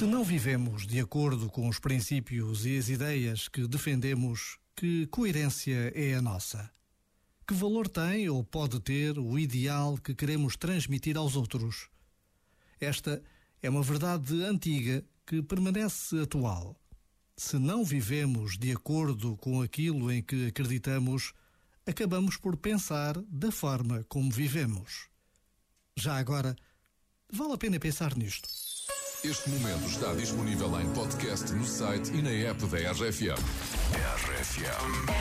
[0.00, 5.92] Se não vivemos de acordo com os princípios e as ideias que defendemos, que coerência
[5.94, 6.70] é a nossa?
[7.46, 11.90] Que valor tem ou pode ter o ideal que queremos transmitir aos outros?
[12.80, 13.22] Esta
[13.62, 16.80] é uma verdade antiga que permanece atual.
[17.36, 21.34] Se não vivemos de acordo com aquilo em que acreditamos,
[21.86, 25.10] acabamos por pensar da forma como vivemos.
[26.00, 26.56] Já agora,
[27.30, 28.48] vale a pena pensar nisto.
[29.22, 33.36] Este momento está disponível em podcast no site e na app da RFM.
[34.24, 35.20] RFM.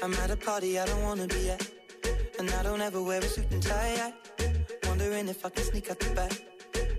[0.00, 1.68] I'm at a party I don't wanna be at.
[2.38, 3.96] And I don't ever wear a suit and tie.
[3.98, 4.14] I
[4.86, 6.40] wondering if I can sneak out the back.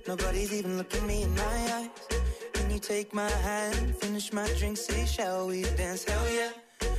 [0.06, 1.90] Nobody's even looking me in my eyes.
[2.52, 6.04] Can you take my hand, finish my drink, say, shall we dance?
[6.04, 6.65] Hell yeah.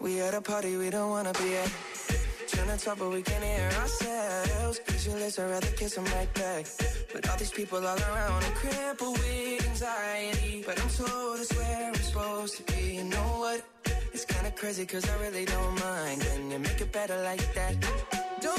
[0.00, 1.70] We at a party we don't wanna be at.
[2.48, 4.80] Trying to talk, but we can't hear ourselves.
[4.86, 6.64] Pictureless, I'd rather kiss them right back.
[7.12, 10.64] But all these people all around are crippled with anxiety.
[10.64, 12.94] But I'm told it's where I'm supposed to be.
[12.96, 13.62] You know what?
[14.14, 16.22] It's kinda crazy, cause I really don't mind.
[16.22, 17.74] Can you make it better like that?
[18.40, 18.58] Don't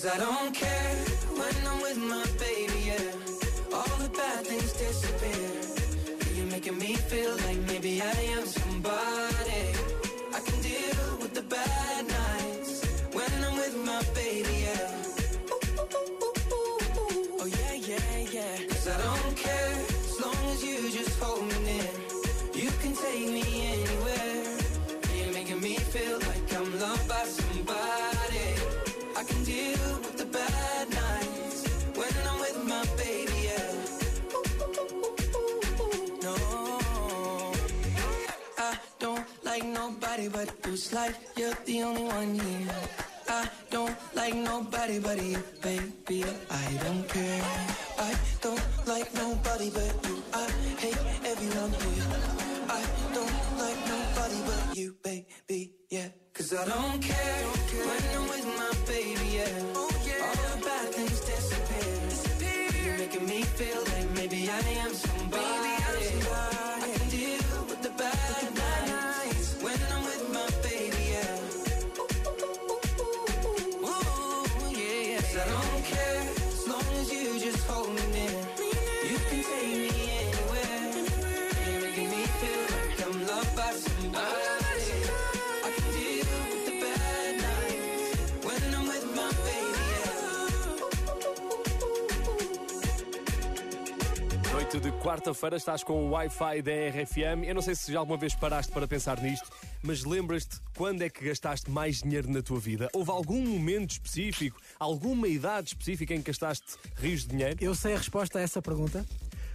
[0.00, 1.27] Cause I don't care
[39.58, 40.52] like nobody but.
[40.64, 42.74] It's like you're the only one here.
[43.28, 46.24] I don't like nobody but you, baby.
[46.50, 47.87] I don't care.
[94.68, 97.42] Noite de quarta-feira estás com o Wi-Fi da RFM.
[97.46, 99.48] Eu não sei se já alguma vez paraste para pensar nisto,
[99.82, 102.90] mas lembras-te quando é que gastaste mais dinheiro na tua vida?
[102.92, 107.56] Houve algum momento específico, alguma idade específica em que gastaste rios de dinheiro?
[107.62, 109.06] Eu sei a resposta a essa pergunta,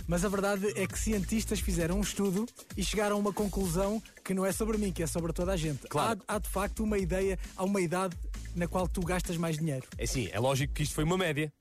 [0.08, 4.34] mas a verdade é que cientistas fizeram um estudo e chegaram a uma conclusão que
[4.34, 5.88] não é sobre mim, que é sobre toda a gente.
[5.90, 6.24] Claro.
[6.28, 8.18] Há, há de facto uma ideia, há uma idade
[8.56, 9.86] na qual tu gastas mais dinheiro.
[9.96, 11.54] É sim, é lógico que isto foi uma média.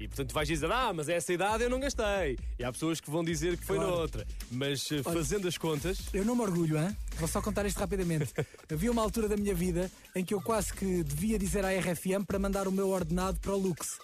[0.00, 2.38] E portanto vais dizer, ah, mas essa idade eu não gastei.
[2.58, 3.90] E há pessoas que vão dizer que foi Claro.
[3.96, 4.26] noutra.
[4.50, 6.96] Mas eh, fazendo as contas, Eu não me orgulho, hein?
[7.18, 8.32] vou só contar isto rapidamente.
[8.72, 12.24] Havia uma altura da minha vida em que eu quase que devia dizer à RFM
[12.26, 13.98] para mandar o meu ordenado para o Lux.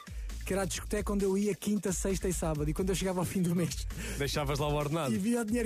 [0.45, 2.69] Que era a discoteca onde eu ia quinta, sexta e sábado.
[2.69, 3.87] E quando eu chegava ao fim do mês
[4.19, 5.15] deixavas lá o ordenado.
[5.15, 5.63] e via o dinheiro